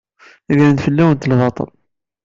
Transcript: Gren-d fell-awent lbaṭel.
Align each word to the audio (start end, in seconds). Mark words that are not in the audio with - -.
Gren-d 0.53 0.79
fell-awent 0.85 1.27
lbaṭel. 1.31 1.69